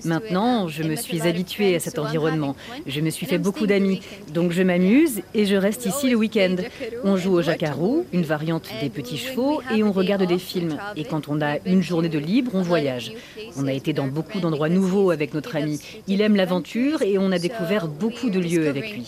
Maintenant, 0.05 0.69
je 0.69 0.83
me 0.83 0.97
suis 0.97 1.23
habituée 1.23 1.77
à 1.77 1.81
cet 1.81 1.99
environnement. 1.99 2.57
Je 2.87 3.01
me 3.01 3.11
suis 3.11 3.27
fait 3.27 3.39
beaucoup 3.39 3.67
d'amis. 3.67 4.01
Donc 4.33 4.53
je 4.53 4.63
m'amuse 4.63 5.23
et 5.35 5.45
je 5.45 5.57
reste 5.57 5.87
ici 5.87 6.09
le 6.09 6.17
week-end. 6.17 6.57
On 7.05 7.17
joue 7.17 7.33
au 7.33 7.43
jacarou, 7.43 8.07
une 8.13 8.23
variante 8.23 8.69
des 8.81 8.91
petits 8.91 9.19
chevaux, 9.19 9.61
et 9.75 9.83
on 9.83 9.93
regarde 9.93 10.27
des 10.27 10.39
films. 10.39 10.79
Et 10.97 11.05
quand 11.05 11.29
on 11.29 11.41
a 11.41 11.59
une 11.67 11.83
journée 11.83 12.09
de 12.09 12.19
libre, 12.19 12.53
on 12.55 12.63
voyage. 12.63 13.13
On 13.57 13.67
a 13.67 13.73
été 13.73 13.93
dans 13.93 14.07
beaucoup 14.07 14.41
d'endroits 14.41 14.69
nouveaux 14.69 15.11
avec 15.11 15.35
notre 15.35 15.57
ami. 15.57 15.81
Il 16.07 16.21
aime 16.21 16.37
l'aventure 16.37 17.03
et 17.03 17.19
on 17.19 17.33
a 17.33 17.39
découvert 17.39 17.89
beaucoup 17.89 18.31
de 18.31 18.41
lieux 18.41 18.69
avec 18.69 18.93
lui. 18.93 19.05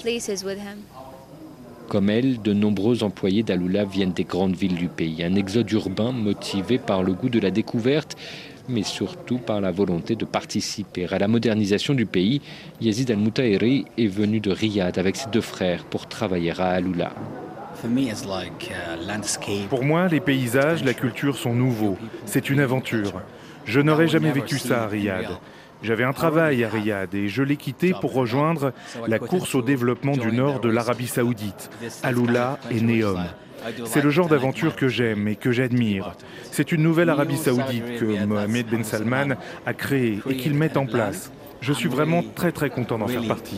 Comme 1.88 2.10
elle, 2.10 2.42
de 2.42 2.52
nombreux 2.52 3.04
employés 3.04 3.44
d'Aloula 3.44 3.84
viennent 3.84 4.12
des 4.12 4.24
grandes 4.24 4.56
villes 4.56 4.74
du 4.74 4.88
pays. 4.88 5.22
Un 5.22 5.36
exode 5.36 5.70
urbain 5.70 6.10
motivé 6.10 6.78
par 6.78 7.04
le 7.04 7.12
goût 7.12 7.28
de 7.28 7.38
la 7.38 7.52
découverte, 7.52 8.16
mais 8.68 8.82
surtout 8.82 9.38
par 9.38 9.60
la 9.60 9.70
volonté 9.70 10.16
de 10.16 10.24
participer 10.24 11.06
à 11.06 11.18
la 11.18 11.28
modernisation 11.28 11.94
du 11.94 12.04
pays. 12.04 12.40
Yazid 12.80 13.10
Al-Moutairi 13.10 13.84
est 13.96 14.08
venu 14.08 14.40
de 14.40 14.50
Riyad 14.50 14.98
avec 14.98 15.14
ses 15.14 15.30
deux 15.30 15.40
frères 15.40 15.84
pour 15.84 16.08
travailler 16.08 16.52
à 16.58 16.70
Aloula. 16.70 17.12
Pour 19.68 19.84
moi, 19.84 20.08
les 20.08 20.20
paysages, 20.20 20.82
la 20.82 20.94
culture 20.94 21.36
sont 21.36 21.54
nouveaux. 21.54 21.96
C'est 22.24 22.50
une 22.50 22.60
aventure. 22.60 23.20
Je 23.64 23.80
n'aurais 23.80 24.08
jamais 24.08 24.32
vécu 24.32 24.58
ça 24.58 24.84
à 24.84 24.86
Riyad. 24.88 25.26
J'avais 25.82 26.04
un 26.04 26.12
travail 26.12 26.64
à 26.64 26.68
Riyad 26.68 27.14
et 27.14 27.28
je 27.28 27.42
l'ai 27.42 27.56
quitté 27.56 27.94
pour 28.00 28.12
rejoindre 28.12 28.72
la 29.06 29.18
course 29.18 29.54
au 29.54 29.62
développement 29.62 30.16
du 30.16 30.32
nord 30.32 30.60
de 30.60 30.68
l'Arabie 30.68 31.06
saoudite, 31.06 31.70
Aloula 32.02 32.58
et 32.70 32.80
Neom. 32.80 33.24
C'est 33.84 34.02
le 34.02 34.10
genre 34.10 34.28
d'aventure 34.28 34.76
que 34.76 34.88
j'aime 34.88 35.28
et 35.28 35.36
que 35.36 35.50
j'admire. 35.52 36.14
C'est 36.50 36.72
une 36.72 36.82
nouvelle 36.82 37.10
Arabie 37.10 37.36
saoudite 37.36 37.98
que 37.98 38.24
Mohamed 38.24 38.66
Ben 38.66 38.84
Salman 38.84 39.36
a 39.64 39.74
créée 39.74 40.20
et 40.28 40.36
qu'il 40.36 40.54
met 40.54 40.76
en 40.76 40.86
place. 40.86 41.30
Je 41.60 41.72
suis 41.72 41.88
vraiment 41.88 42.22
très 42.34 42.52
très 42.52 42.70
content 42.70 42.98
d'en 42.98 43.08
faire 43.08 43.26
partie. 43.26 43.56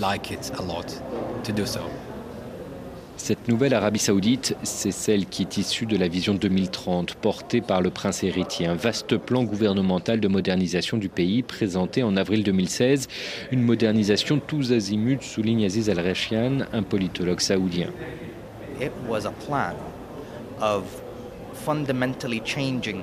Cette 3.19 3.49
nouvelle 3.49 3.75
Arabie 3.75 3.99
saoudite, 3.99 4.57
c'est 4.63 4.93
celle 4.93 5.27
qui 5.27 5.43
est 5.43 5.59
issue 5.59 5.87
de 5.87 5.97
la 5.97 6.07
vision 6.09 6.35
2030 6.35 7.17
portée 7.17 7.61
par 7.61 7.83
le 7.83 7.91
prince 7.91 8.23
héritier, 8.23 8.67
un 8.67 8.77
vaste 8.77 9.19
plan 9.19 9.43
gouvernemental 9.43 10.21
de 10.21 10.29
modernisation 10.29 10.97
du 10.97 11.09
pays 11.09 11.43
présenté 11.43 12.05
en 12.05 12.17
avril 12.17 12.45
2016, 12.45 13.09
une 13.51 13.63
modernisation 13.63 14.39
tous 14.39 14.73
azimuts, 14.73 15.21
souligne 15.21 15.67
Aziz 15.67 15.91
Al-Rashian, 15.91 16.61
un 16.73 16.83
politologue 16.83 17.41
saoudien. 17.41 17.89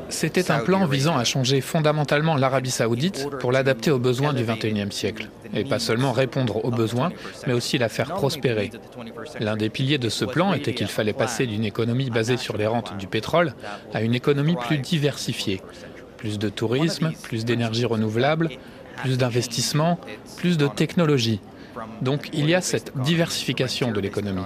C'était 0.09 0.51
un 0.51 0.59
plan 0.59 0.85
visant 0.85 1.17
à 1.17 1.23
changer 1.23 1.61
fondamentalement 1.61 2.35
l'Arabie 2.35 2.71
saoudite 2.71 3.27
pour 3.39 3.51
l'adapter 3.51 3.91
aux 3.91 3.99
besoins 3.99 4.33
du 4.33 4.43
XXIe 4.43 4.91
siècle. 4.91 5.29
Et 5.53 5.63
pas 5.63 5.79
seulement 5.79 6.11
répondre 6.11 6.63
aux 6.65 6.71
besoins, 6.71 7.11
mais 7.47 7.53
aussi 7.53 7.77
la 7.77 7.89
faire 7.89 8.13
prospérer. 8.13 8.71
L'un 9.39 9.55
des 9.55 9.69
piliers 9.69 9.97
de 9.97 10.09
ce 10.09 10.25
plan 10.25 10.53
était 10.53 10.73
qu'il 10.73 10.87
fallait 10.87 11.13
passer 11.13 11.45
d'une 11.47 11.65
économie 11.65 12.09
basée 12.09 12.37
sur 12.37 12.57
les 12.57 12.67
rentes 12.67 12.97
du 12.97 13.07
pétrole 13.07 13.53
à 13.93 14.01
une 14.01 14.15
économie 14.15 14.55
plus 14.55 14.79
diversifiée. 14.79 15.61
Plus 16.17 16.39
de 16.39 16.49
tourisme, 16.49 17.11
plus 17.23 17.45
d'énergie 17.45 17.85
renouvelable, 17.85 18.49
plus 18.97 19.17
d'investissement, 19.17 19.99
plus 20.37 20.57
de 20.57 20.67
technologie. 20.67 21.39
Donc 22.01 22.29
il 22.33 22.49
y 22.49 22.55
a 22.55 22.61
cette 22.61 22.97
diversification 22.97 23.91
de 23.91 23.99
l'économie. 23.99 24.45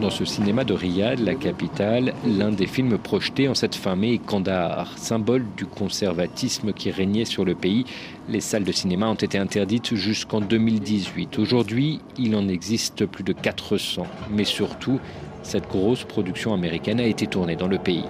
Dans 0.00 0.10
ce 0.10 0.24
cinéma 0.24 0.64
de 0.64 0.74
Riyad, 0.74 1.20
la 1.20 1.34
capitale, 1.34 2.14
l'un 2.26 2.50
des 2.50 2.66
films 2.66 2.98
projetés 2.98 3.48
en 3.48 3.54
cette 3.54 3.76
fin 3.76 3.94
mai 3.94 4.14
est 4.14 4.18
Kandahar, 4.18 4.98
symbole 4.98 5.44
du 5.56 5.66
conservatisme 5.66 6.72
qui 6.72 6.90
régnait 6.90 7.24
sur 7.24 7.44
le 7.44 7.54
pays. 7.54 7.84
Les 8.28 8.40
salles 8.40 8.64
de 8.64 8.72
cinéma 8.72 9.08
ont 9.08 9.14
été 9.14 9.38
interdites 9.38 9.94
jusqu'en 9.94 10.40
2018. 10.40 11.38
Aujourd'hui, 11.38 12.00
il 12.18 12.34
en 12.34 12.48
existe 12.48 13.06
plus 13.06 13.22
de 13.22 13.32
400. 13.32 14.06
Mais 14.30 14.44
surtout, 14.44 14.98
cette 15.42 15.68
grosse 15.68 16.02
production 16.02 16.52
américaine 16.52 16.98
a 16.98 17.06
été 17.06 17.28
tournée 17.28 17.56
dans 17.56 17.68
le 17.68 17.78
pays. 17.78 18.04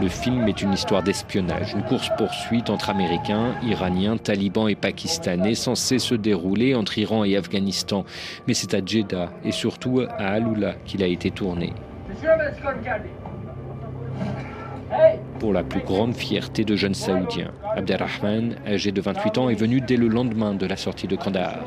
Le 0.00 0.08
film 0.08 0.46
est 0.46 0.62
une 0.62 0.72
histoire 0.72 1.02
d'espionnage, 1.02 1.74
une 1.74 1.82
course-poursuite 1.82 2.70
entre 2.70 2.90
Américains, 2.90 3.54
Iraniens, 3.64 4.16
Talibans 4.16 4.68
et 4.68 4.76
Pakistanais 4.76 5.54
censée 5.54 5.98
se 5.98 6.14
dérouler 6.14 6.76
entre 6.76 6.98
Iran 6.98 7.24
et 7.24 7.36
Afghanistan. 7.36 8.04
Mais 8.46 8.54
c'est 8.54 8.74
à 8.74 8.84
Jeddah 8.84 9.30
et 9.44 9.50
surtout 9.50 10.00
à 10.00 10.28
Aloula 10.28 10.74
qu'il 10.84 11.02
a 11.02 11.06
été 11.06 11.30
tourné. 11.32 11.72
Pour 15.40 15.52
la 15.52 15.64
plus 15.64 15.80
grande 15.80 16.14
fierté 16.14 16.64
de 16.64 16.76
jeunes 16.76 16.94
Saoudiens, 16.94 17.52
Abdelrahman, 17.76 18.56
âgé 18.66 18.92
de 18.92 19.00
28 19.00 19.38
ans, 19.38 19.48
est 19.48 19.54
venu 19.54 19.80
dès 19.80 19.96
le 19.96 20.08
lendemain 20.08 20.54
de 20.54 20.66
la 20.66 20.76
sortie 20.76 21.08
de 21.08 21.16
Kandahar. 21.16 21.64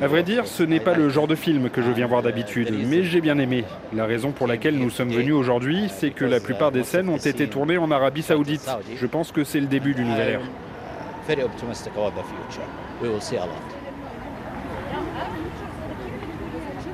À 0.00 0.06
vrai 0.06 0.22
dire, 0.22 0.46
ce 0.46 0.62
n'est 0.62 0.80
pas 0.80 0.94
le 0.94 1.08
genre 1.10 1.26
de 1.26 1.34
film 1.34 1.68
que 1.68 1.82
je 1.82 1.90
viens 1.90 2.06
voir 2.06 2.22
d'habitude, 2.22 2.74
mais 2.88 3.02
j'ai 3.04 3.20
bien 3.20 3.38
aimé. 3.38 3.64
La 3.94 4.06
raison 4.06 4.32
pour 4.32 4.46
laquelle 4.46 4.78
nous 4.78 4.90
sommes 4.90 5.10
venus 5.10 5.34
aujourd'hui, 5.34 5.90
c'est 5.94 6.10
que 6.10 6.24
la 6.24 6.40
plupart 6.40 6.72
des 6.72 6.84
scènes 6.84 7.08
ont 7.08 7.16
été 7.16 7.48
tournées 7.48 7.78
en 7.78 7.90
Arabie 7.90 8.22
saoudite. 8.22 8.68
Je 8.96 9.06
pense 9.06 9.30
que 9.30 9.44
c'est 9.44 9.60
le 9.60 9.66
début 9.66 9.94
d'une 9.94 10.08
nouvelle 10.08 10.28
ère. 10.28 10.40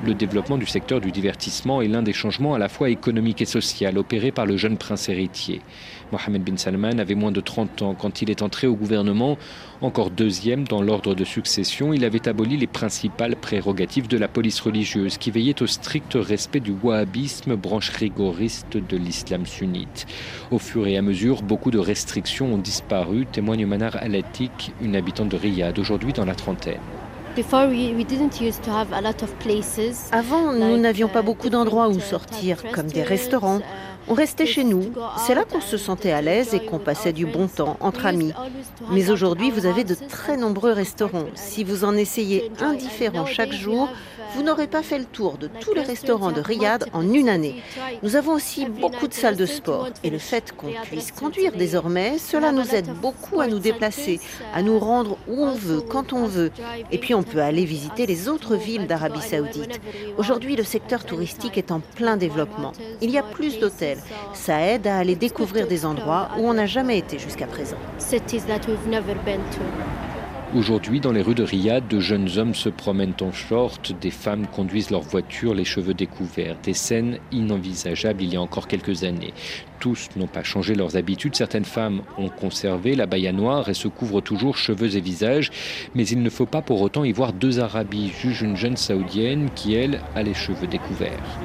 Le 0.04 0.14
développement 0.14 0.58
du 0.58 0.66
secteur 0.66 1.00
du 1.00 1.12
divertissement 1.12 1.80
est 1.80 1.86
l'un 1.86 2.02
des 2.02 2.12
changements 2.12 2.54
à 2.54 2.58
la 2.58 2.68
fois 2.68 2.90
économiques 2.90 3.40
et 3.40 3.44
social 3.44 3.96
opérés 3.98 4.32
par 4.32 4.46
le 4.46 4.56
jeune 4.56 4.76
prince 4.76 5.08
héritier. 5.08 5.60
Mohamed 6.10 6.42
bin 6.42 6.56
Salman 6.56 6.98
avait 6.98 7.14
moins 7.14 7.30
de 7.30 7.40
30 7.40 7.82
ans 7.82 7.94
quand 7.94 8.20
il 8.20 8.28
est 8.28 8.42
entré 8.42 8.66
au 8.66 8.74
gouvernement. 8.74 9.38
Encore 9.80 10.10
deuxième 10.10 10.64
dans 10.66 10.82
l'ordre 10.82 11.14
de 11.14 11.24
succession, 11.24 11.92
il 11.92 12.04
avait 12.04 12.26
aboli 12.26 12.56
les 12.56 12.66
principales 12.66 13.36
prérogatives 13.36 14.08
de 14.08 14.18
la 14.18 14.26
police 14.26 14.58
religieuse 14.58 15.18
qui 15.18 15.30
veillait 15.30 15.62
au 15.62 15.68
strict 15.68 16.14
respect 16.16 16.58
du 16.58 16.74
wahhabisme, 16.82 17.54
branche 17.54 17.90
rigoriste 17.90 18.76
de 18.76 18.96
l'islam 18.96 19.46
sunnite. 19.46 20.06
Au 20.50 20.58
fur 20.58 20.84
et 20.88 20.96
à 20.96 21.02
mesure, 21.02 21.42
beaucoup 21.42 21.70
de 21.70 21.78
restrictions 21.78 22.52
ont 22.52 22.58
disparu, 22.58 23.24
témoigne 23.26 23.66
Manar 23.66 23.94
Alatik, 23.94 24.72
une 24.80 24.96
habitante 24.96 25.28
de 25.28 25.36
Riyad, 25.36 25.78
aujourd'hui 25.78 26.12
dans 26.12 26.24
la 26.24 26.34
trentaine. 26.34 26.80
Avant, 30.12 30.52
nous 30.52 30.76
n'avions 30.76 31.08
pas 31.08 31.22
beaucoup 31.22 31.48
d'endroits 31.48 31.88
où 31.88 31.98
sortir, 31.98 32.62
comme 32.72 32.88
des 32.88 33.02
restaurants. 33.02 33.60
On 34.08 34.14
restait 34.14 34.46
chez 34.46 34.64
nous. 34.64 34.92
C'est 35.16 35.34
là 35.34 35.44
qu'on 35.44 35.60
se 35.60 35.76
sentait 35.76 36.12
à 36.12 36.20
l'aise 36.20 36.54
et 36.54 36.60
qu'on 36.60 36.78
passait 36.78 37.12
du 37.12 37.24
bon 37.24 37.46
temps 37.46 37.76
entre 37.80 38.04
amis. 38.04 38.32
Mais 38.90 39.10
aujourd'hui, 39.10 39.50
vous 39.50 39.64
avez 39.64 39.84
de 39.84 39.94
très 39.94 40.36
nombreux 40.36 40.72
restaurants. 40.72 41.26
Si 41.34 41.64
vous 41.64 41.84
en 41.84 41.96
essayez 41.96 42.50
un 42.60 42.74
différent 42.74 43.24
chaque 43.24 43.52
jour, 43.52 43.88
vous 44.34 44.42
n'aurez 44.42 44.66
pas 44.66 44.82
fait 44.82 44.98
le 44.98 45.04
tour 45.04 45.38
de 45.38 45.48
tous 45.60 45.74
les 45.74 45.82
restaurants 45.82 46.32
de 46.32 46.40
Riyad 46.40 46.86
en 46.92 47.12
une 47.12 47.28
année. 47.28 47.62
Nous 48.02 48.16
avons 48.16 48.32
aussi 48.32 48.66
beaucoup 48.66 49.08
de 49.08 49.14
salles 49.14 49.36
de 49.36 49.46
sport 49.46 49.88
et 50.02 50.10
le 50.10 50.18
fait 50.18 50.52
qu'on 50.56 50.72
puisse 50.84 51.12
conduire 51.12 51.52
désormais, 51.52 52.18
cela 52.18 52.52
nous 52.52 52.74
aide 52.74 52.90
beaucoup 53.00 53.40
à 53.40 53.46
nous 53.46 53.58
déplacer, 53.58 54.20
à 54.54 54.62
nous 54.62 54.78
rendre 54.78 55.18
où 55.28 55.44
on 55.44 55.54
veut, 55.54 55.80
quand 55.80 56.12
on 56.12 56.26
veut. 56.26 56.50
Et 56.90 56.98
puis 56.98 57.14
on 57.14 57.22
peut 57.22 57.40
aller 57.40 57.64
visiter 57.64 58.06
les 58.06 58.28
autres 58.28 58.56
villes 58.56 58.86
d'Arabie 58.86 59.20
saoudite. 59.20 59.80
Aujourd'hui, 60.18 60.56
le 60.56 60.64
secteur 60.64 61.04
touristique 61.04 61.58
est 61.58 61.70
en 61.70 61.80
plein 61.80 62.16
développement. 62.16 62.72
Il 63.00 63.10
y 63.10 63.18
a 63.18 63.22
plus 63.22 63.58
d'hôtels. 63.58 63.98
Ça 64.34 64.60
aide 64.60 64.86
à 64.86 64.98
aller 64.98 65.16
découvrir 65.16 65.66
des 65.66 65.84
endroits 65.84 66.28
où 66.38 66.48
on 66.48 66.54
n'a 66.54 66.66
jamais 66.66 66.98
été 66.98 67.18
jusqu'à 67.18 67.46
présent. 67.46 67.76
Aujourd'hui, 70.54 71.00
dans 71.00 71.12
les 71.12 71.22
rues 71.22 71.34
de 71.34 71.42
Riyad, 71.42 71.88
de 71.88 71.98
jeunes 71.98 72.28
hommes 72.36 72.54
se 72.54 72.68
promènent 72.68 73.14
en 73.22 73.32
short, 73.32 73.90
des 73.98 74.10
femmes 74.10 74.46
conduisent 74.46 74.90
leurs 74.90 75.00
voitures, 75.00 75.54
les 75.54 75.64
cheveux 75.64 75.94
découverts, 75.94 76.58
des 76.62 76.74
scènes 76.74 77.20
inenvisageables 77.32 78.22
il 78.22 78.34
y 78.34 78.36
a 78.36 78.40
encore 78.42 78.68
quelques 78.68 79.02
années. 79.04 79.32
Tous 79.80 80.10
n'ont 80.14 80.26
pas 80.26 80.42
changé 80.42 80.74
leurs 80.74 80.98
habitudes, 80.98 81.36
certaines 81.36 81.64
femmes 81.64 82.02
ont 82.18 82.28
conservé 82.28 82.94
la 82.94 83.06
baya 83.06 83.32
noire 83.32 83.70
et 83.70 83.74
se 83.74 83.88
couvrent 83.88 84.20
toujours 84.20 84.58
cheveux 84.58 84.94
et 84.94 85.00
visages, 85.00 85.50
mais 85.94 86.06
il 86.06 86.22
ne 86.22 86.28
faut 86.28 86.44
pas 86.44 86.60
pour 86.60 86.82
autant 86.82 87.04
y 87.04 87.12
voir 87.12 87.32
deux 87.32 87.58
Arabies, 87.58 88.12
juge 88.20 88.42
une 88.42 88.56
jeune 88.56 88.76
saoudienne 88.76 89.48
qui, 89.54 89.74
elle, 89.74 90.02
a 90.14 90.22
les 90.22 90.34
cheveux 90.34 90.66
découverts. 90.66 91.38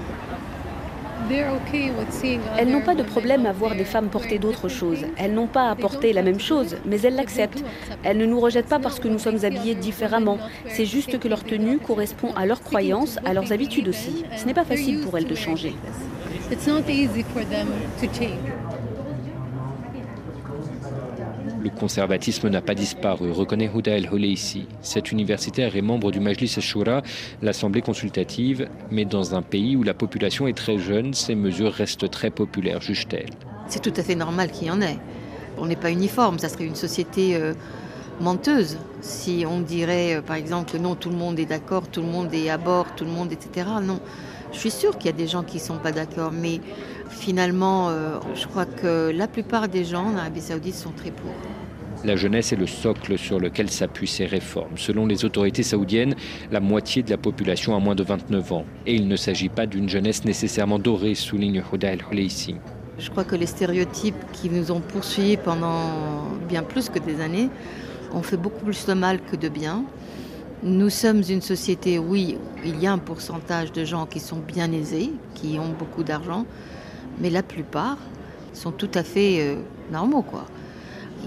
Elles 2.57 2.69
n'ont 2.69 2.81
pas 2.81 2.95
de 2.95 3.03
problème 3.03 3.45
à 3.45 3.51
voir 3.51 3.75
des 3.75 3.85
femmes 3.85 4.09
porter 4.09 4.39
d'autres 4.39 4.69
choses. 4.69 5.05
Elles 5.17 5.33
n'ont 5.33 5.47
pas 5.47 5.69
à 5.69 5.75
porter 5.75 6.13
la 6.13 6.21
même 6.21 6.39
chose, 6.39 6.77
mais 6.85 7.01
elles 7.01 7.15
l'acceptent. 7.15 7.63
Elles 8.03 8.17
ne 8.17 8.25
nous 8.25 8.39
rejettent 8.39 8.67
pas 8.67 8.79
parce 8.79 8.99
que 8.99 9.07
nous 9.07 9.19
sommes 9.19 9.43
habillés 9.43 9.75
différemment. 9.75 10.37
C'est 10.67 10.85
juste 10.85 11.19
que 11.19 11.27
leur 11.27 11.43
tenue 11.43 11.79
correspond 11.79 12.33
à 12.35 12.45
leurs 12.45 12.61
croyances, 12.61 13.17
à 13.25 13.33
leurs 13.33 13.51
habitudes 13.51 13.87
aussi. 13.89 14.25
Ce 14.35 14.45
n'est 14.45 14.53
pas 14.53 14.65
facile 14.65 15.01
pour 15.01 15.17
elles 15.17 15.27
de 15.27 15.35
changer. 15.35 15.75
Le 21.67 21.77
conservatisme 21.77 22.47
n'a 22.47 22.61
pas 22.61 22.75
disparu, 22.75 23.29
reconnaît 23.29 23.69
Houda 23.69 23.91
El 23.91 24.07
Holeisi. 24.09 24.67
Cette 24.81 25.11
universitaire 25.11 25.75
est 25.75 25.81
membre 25.81 26.11
du 26.11 26.21
Majlis 26.21 26.55
Shura, 26.61 27.01
l'assemblée 27.41 27.81
consultative, 27.81 28.69
mais 28.89 29.03
dans 29.03 29.35
un 29.35 29.41
pays 29.41 29.75
où 29.75 29.83
la 29.83 29.93
population 29.93 30.47
est 30.47 30.55
très 30.55 30.77
jeune, 30.77 31.13
ces 31.13 31.35
mesures 31.35 31.73
restent 31.73 32.09
très 32.09 32.29
populaires, 32.29 32.81
juge-t-elle. 32.81 33.31
C'est 33.67 33.81
tout 33.81 33.91
à 33.97 34.01
fait 34.01 34.15
normal 34.15 34.49
qu'il 34.49 34.67
y 34.67 34.71
en 34.71 34.81
ait. 34.81 34.97
On 35.57 35.65
n'est 35.65 35.75
pas 35.75 35.91
uniforme, 35.91 36.39
ça 36.39 36.47
serait 36.47 36.65
une 36.65 36.75
société 36.75 37.35
euh, 37.35 37.53
menteuse 38.21 38.77
si 39.01 39.43
on 39.45 39.59
dirait 39.59 40.15
euh, 40.15 40.21
par 40.21 40.37
exemple 40.37 40.71
que 40.71 40.77
non, 40.77 40.95
tout 40.95 41.09
le 41.09 41.17
monde 41.17 41.37
est 41.37 41.45
d'accord, 41.45 41.89
tout 41.89 42.01
le 42.01 42.07
monde 42.07 42.33
est 42.33 42.49
à 42.49 42.57
bord, 42.57 42.95
tout 42.95 43.03
le 43.03 43.11
monde, 43.11 43.33
etc. 43.33 43.67
Non, 43.83 43.99
je 44.53 44.57
suis 44.57 44.71
sûre 44.71 44.97
qu'il 44.97 45.07
y 45.07 45.13
a 45.13 45.17
des 45.17 45.27
gens 45.27 45.43
qui 45.43 45.57
ne 45.57 45.61
sont 45.61 45.79
pas 45.79 45.91
d'accord, 45.91 46.31
mais 46.31 46.61
finalement, 47.09 47.89
euh, 47.89 48.17
je 48.35 48.47
crois 48.47 48.65
que 48.65 49.11
la 49.13 49.27
plupart 49.27 49.67
des 49.67 49.83
gens 49.83 50.05
en 50.05 50.17
Arabie 50.17 50.41
Saoudite 50.41 50.75
sont 50.75 50.91
très 50.91 51.11
pour. 51.11 51.31
La 52.03 52.15
jeunesse 52.15 52.53
est 52.53 52.57
le 52.57 52.67
socle 52.67 53.17
sur 53.17 53.39
lequel 53.39 53.69
s'appuient 53.69 54.07
ces 54.07 54.25
réformes. 54.25 54.77
Selon 54.77 55.07
les 55.07 55.25
autorités 55.25 55.63
saoudiennes, 55.63 56.15
la 56.51 56.59
moitié 56.59 57.01
de 57.01 57.09
la 57.09 57.17
population 57.17 57.75
a 57.75 57.79
moins 57.79 57.95
de 57.95 58.03
29 58.03 58.51
ans. 58.51 58.65
Et 58.85 58.93
il 58.93 59.07
ne 59.07 59.15
s'agit 59.15 59.49
pas 59.49 59.65
d'une 59.65 59.89
jeunesse 59.89 60.23
nécessairement 60.23 60.77
dorée, 60.77 61.15
souligne 61.15 61.63
Houda 61.71 61.91
El 61.91 62.01
ici. 62.19 62.55
Je 62.99 63.09
crois 63.09 63.23
que 63.23 63.35
les 63.35 63.45
stéréotypes 63.45 64.15
qui 64.31 64.49
nous 64.49 64.71
ont 64.71 64.79
poursuivis 64.79 65.37
pendant 65.37 66.23
bien 66.47 66.63
plus 66.63 66.89
que 66.89 66.99
des 66.99 67.19
années 67.19 67.49
ont 68.13 68.21
fait 68.21 68.37
beaucoup 68.37 68.63
plus 68.63 68.85
de 68.85 68.93
mal 68.93 69.19
que 69.21 69.35
de 69.35 69.49
bien. 69.49 69.83
Nous 70.63 70.89
sommes 70.89 71.21
une 71.29 71.41
société, 71.41 71.99
oui, 71.99 72.37
il 72.65 72.79
y 72.79 72.87
a 72.87 72.93
un 72.93 72.97
pourcentage 72.97 73.71
de 73.71 73.85
gens 73.85 74.07
qui 74.07 74.19
sont 74.19 74.39
bien 74.39 74.71
aisés, 74.71 75.11
qui 75.35 75.59
ont 75.59 75.73
beaucoup 75.77 76.03
d'argent, 76.03 76.45
mais 77.19 77.29
la 77.29 77.43
plupart 77.43 77.97
sont 78.53 78.71
tout 78.71 78.91
à 78.93 79.03
fait 79.03 79.39
euh, 79.39 79.55
normaux, 79.91 80.21
quoi. 80.21 80.45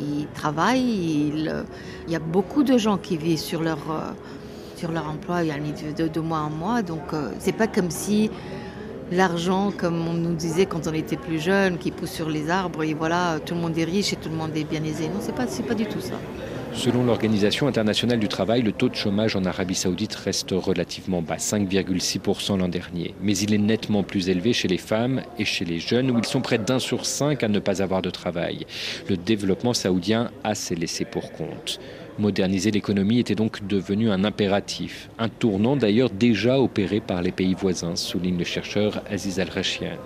Ils 0.00 0.26
travaillent, 0.34 1.32
euh, 1.48 1.62
il 2.06 2.12
y 2.12 2.16
a 2.16 2.20
beaucoup 2.20 2.62
de 2.62 2.78
gens 2.78 2.96
qui 2.96 3.16
vivent 3.16 3.38
sur 3.38 3.62
leur, 3.62 3.78
euh, 3.90 4.12
sur 4.76 4.92
leur 4.92 5.08
emploi 5.08 5.42
de, 5.42 6.08
de 6.08 6.20
mois 6.20 6.40
en 6.40 6.50
mois, 6.50 6.82
donc 6.82 7.02
c'est 7.38 7.52
pas 7.52 7.66
comme 7.66 7.90
si 7.90 8.30
l'argent, 9.12 9.72
comme 9.76 10.06
on 10.06 10.14
nous 10.14 10.34
disait 10.34 10.66
quand 10.66 10.86
on 10.86 10.94
était 10.94 11.16
plus 11.16 11.38
jeune, 11.38 11.76
qui 11.76 11.90
pousse 11.90 12.10
sur 12.10 12.30
les 12.30 12.48
arbres 12.48 12.82
et 12.82 12.94
voilà, 12.94 13.40
tout 13.44 13.54
le 13.54 13.60
monde 13.60 13.76
est 13.76 13.84
riche 13.84 14.12
et 14.12 14.16
tout 14.16 14.28
le 14.30 14.36
monde 14.36 14.56
est 14.56 14.64
bien 14.64 14.82
aisé. 14.84 15.08
Non, 15.08 15.20
c'est 15.20 15.34
pas, 15.34 15.46
pas 15.46 15.74
du 15.74 15.86
tout 15.86 16.00
ça. 16.00 16.14
Selon 16.72 17.04
l'Organisation 17.04 17.66
internationale 17.66 18.18
du 18.18 18.28
travail, 18.28 18.62
le 18.62 18.72
taux 18.72 18.88
de 18.88 18.94
chômage 18.94 19.36
en 19.36 19.44
Arabie 19.44 19.74
saoudite 19.74 20.14
reste 20.14 20.52
relativement 20.52 21.20
bas, 21.20 21.36
5,6% 21.36 22.58
l'an 22.58 22.68
dernier. 22.68 23.14
Mais 23.22 23.36
il 23.36 23.52
est 23.52 23.58
nettement 23.58 24.02
plus 24.02 24.28
élevé 24.28 24.52
chez 24.52 24.68
les 24.68 24.78
femmes 24.78 25.22
et 25.38 25.44
chez 25.44 25.64
les 25.64 25.78
jeunes, 25.78 26.10
où 26.10 26.18
ils 26.18 26.24
sont 26.24 26.40
près 26.40 26.58
d'un 26.58 26.78
sur 26.78 27.06
cinq 27.06 27.42
à 27.42 27.48
ne 27.48 27.58
pas 27.58 27.82
avoir 27.82 28.02
de 28.02 28.10
travail. 28.10 28.66
Le 29.08 29.16
développement 29.16 29.74
saoudien 29.74 30.30
a 30.44 30.54
ses 30.54 30.76
laissés 30.76 31.04
pour 31.04 31.32
compte. 31.32 31.80
Moderniser 32.18 32.70
l'économie 32.70 33.18
était 33.18 33.34
donc 33.34 33.66
devenu 33.66 34.10
un 34.10 34.24
impératif, 34.24 35.10
un 35.18 35.28
tournant 35.28 35.76
d'ailleurs 35.76 36.10
déjà 36.10 36.60
opéré 36.60 37.00
par 37.00 37.22
les 37.22 37.32
pays 37.32 37.54
voisins, 37.54 37.96
souligne 37.96 38.38
le 38.38 38.44
chercheur 38.44 39.02
Aziz 39.10 39.40
Al-Rashian. 39.40 39.98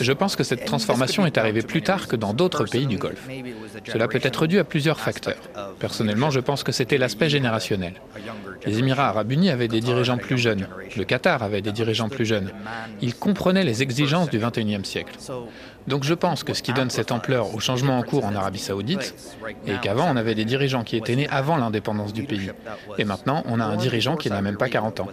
Je 0.00 0.12
pense 0.12 0.36
que 0.36 0.44
cette 0.44 0.64
transformation 0.64 1.26
est 1.26 1.38
arrivée 1.38 1.62
plus 1.62 1.82
tard 1.82 2.08
que 2.08 2.16
dans 2.16 2.34
d'autres 2.34 2.64
pays 2.64 2.86
du 2.86 2.98
Golfe. 2.98 3.28
Cela 3.86 4.08
peut 4.08 4.20
être 4.22 4.46
dû 4.46 4.58
à 4.58 4.64
plusieurs 4.64 5.00
facteurs. 5.00 5.40
Personnellement, 5.78 6.30
je 6.30 6.40
pense 6.40 6.62
que 6.62 6.72
c'était 6.72 6.98
l'aspect 6.98 7.28
générationnel. 7.28 7.94
Les 8.66 8.78
Émirats 8.78 9.08
arabes 9.08 9.32
unis 9.32 9.50
avaient 9.50 9.68
des 9.68 9.80
dirigeants 9.80 10.18
plus 10.18 10.38
jeunes. 10.38 10.66
Le 10.96 11.04
Qatar 11.04 11.42
avait 11.42 11.62
des 11.62 11.72
dirigeants 11.72 12.08
plus 12.08 12.26
jeunes. 12.26 12.50
Ils 13.00 13.14
comprenaient 13.14 13.64
les 13.64 13.82
exigences 13.82 14.30
du 14.30 14.38
XXIe 14.38 14.84
siècle. 14.84 15.14
Donc 15.86 16.04
je 16.04 16.14
pense 16.14 16.44
que 16.44 16.54
ce 16.54 16.62
qui 16.62 16.72
donne 16.72 16.90
cette 16.90 17.12
ampleur 17.12 17.54
au 17.54 17.60
changement 17.60 17.98
en 17.98 18.02
cours 18.02 18.24
en 18.24 18.34
Arabie 18.34 18.58
saoudite 18.58 19.14
est 19.66 19.80
qu'avant 19.80 20.10
on 20.10 20.16
avait 20.16 20.34
des 20.34 20.44
dirigeants 20.44 20.84
qui 20.84 20.96
étaient 20.96 21.16
nés 21.16 21.28
avant 21.28 21.56
l'indépendance 21.56 22.12
du 22.12 22.24
pays. 22.24 22.50
Et 22.98 23.04
maintenant 23.04 23.42
on 23.46 23.60
a 23.60 23.64
un 23.64 23.76
dirigeant 23.76 24.16
qui 24.16 24.30
n'a 24.30 24.42
même 24.42 24.56
pas 24.56 24.68
40 24.68 25.00
ans. 25.00 25.08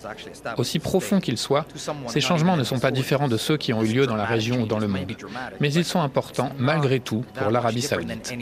Aussi 0.57 0.79
profond 0.79 1.19
qu'ils 1.19 1.37
soient, 1.37 1.65
ces 2.07 2.21
changements 2.21 2.57
ne 2.57 2.63
sont 2.63 2.79
pas 2.79 2.91
différents 2.91 3.27
de 3.27 3.37
ceux 3.37 3.57
qui 3.57 3.73
ont 3.73 3.83
eu 3.83 3.87
lieu 3.87 4.07
dans 4.07 4.15
la 4.15 4.25
région 4.25 4.61
ou 4.61 4.65
dans 4.65 4.79
le 4.79 4.87
monde. 4.87 5.15
Mais 5.59 5.71
ils 5.71 5.85
sont 5.85 6.01
importants 6.01 6.51
malgré 6.57 6.99
tout 6.99 7.23
pour 7.33 7.49
l'Arabie 7.49 7.81
saoudite. 7.81 8.33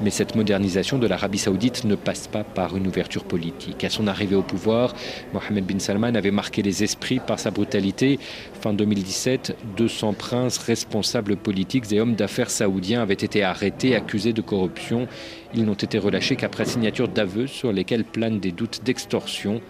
Mais 0.00 0.10
cette 0.10 0.36
modernisation 0.36 0.98
de 0.98 1.08
l'Arabie 1.08 1.38
saoudite 1.38 1.84
ne 1.84 1.96
passe 1.96 2.28
pas 2.28 2.44
par 2.44 2.76
une 2.76 2.86
ouverture 2.86 3.24
politique. 3.24 3.82
À 3.82 3.90
son 3.90 4.06
arrivée 4.06 4.36
au 4.36 4.42
pouvoir, 4.42 4.94
Mohamed 5.32 5.64
bin 5.64 5.80
Salman 5.80 6.14
avait 6.14 6.30
marqué 6.30 6.62
les 6.62 6.84
esprits 6.84 7.18
par 7.18 7.40
sa 7.40 7.50
brutalité. 7.50 8.20
Fin 8.60 8.72
2017, 8.72 9.56
200 9.76 10.12
princes, 10.12 10.58
responsables 10.58 11.36
politiques 11.36 11.92
et 11.92 12.00
hommes 12.00 12.14
d'affaires 12.14 12.50
saoudiens 12.50 13.02
avaient 13.02 13.14
été 13.14 13.42
arrêtés, 13.42 13.96
accusés 13.96 14.32
de 14.32 14.40
corruption. 14.40 15.08
Ils 15.54 15.64
n'ont 15.64 15.74
été 15.74 15.98
relâchés 15.98 16.36
qu'après 16.36 16.64
signature 16.64 17.08
d'aveux 17.08 17.48
sur 17.48 17.72
lesquels 17.72 18.04
planent 18.04 18.38
des 18.38 18.52
doutes 18.52 18.82
d'extorsion. 18.84 19.60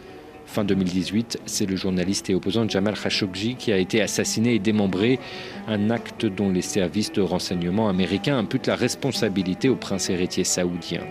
Fin 0.50 0.64
2018, 0.64 1.40
c'est 1.44 1.66
le 1.66 1.76
journaliste 1.76 2.30
et 2.30 2.34
opposant 2.34 2.66
Jamal 2.66 2.94
Khashoggi 2.94 3.56
qui 3.56 3.70
a 3.70 3.76
été 3.76 4.00
assassiné 4.00 4.54
et 4.54 4.58
démembré, 4.58 5.20
un 5.66 5.90
acte 5.90 6.24
dont 6.24 6.48
les 6.48 6.62
services 6.62 7.12
de 7.12 7.20
renseignement 7.20 7.90
américains 7.90 8.38
imputent 8.38 8.66
la 8.66 8.74
responsabilité 8.74 9.68
au 9.68 9.76
prince 9.76 10.08
héritier 10.08 10.44
saoudien. 10.44 11.02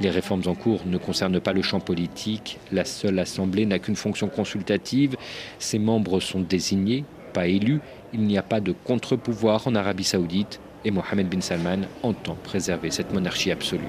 Les 0.00 0.10
réformes 0.10 0.44
en 0.46 0.54
cours 0.54 0.82
ne 0.86 0.96
concernent 0.96 1.40
pas 1.40 1.52
le 1.52 1.60
champ 1.60 1.80
politique, 1.80 2.60
la 2.70 2.84
seule 2.84 3.18
assemblée 3.18 3.66
n'a 3.66 3.80
qu'une 3.80 3.96
fonction 3.96 4.28
consultative, 4.28 5.16
ses 5.58 5.80
membres 5.80 6.20
sont 6.20 6.40
désignés, 6.40 7.04
pas 7.32 7.48
élus, 7.48 7.80
il 8.12 8.20
n'y 8.20 8.38
a 8.38 8.44
pas 8.44 8.60
de 8.60 8.72
contre-pouvoir 8.84 9.66
en 9.66 9.74
Arabie 9.74 10.04
saoudite. 10.04 10.60
Et 10.84 10.92
Mohamed 10.92 11.28
bin 11.28 11.40
Salman 11.40 11.80
entend 12.04 12.36
préserver 12.44 12.92
cette 12.92 13.12
monarchie 13.12 13.50
absolue. 13.50 13.82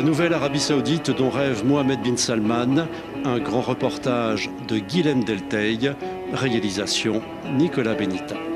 Nouvelle 0.00 0.32
Arabie 0.32 0.60
Saoudite 0.60 1.10
dont 1.10 1.28
rêve 1.28 1.66
Mohamed 1.66 2.00
bin 2.00 2.16
Salman, 2.16 2.86
un 3.24 3.38
grand 3.38 3.60
reportage 3.60 4.48
de 4.66 4.78
Guilhem 4.78 5.22
Delteil, 5.22 5.94
réalisation 6.32 7.20
Nicolas 7.58 7.94
Benita. 7.94 8.51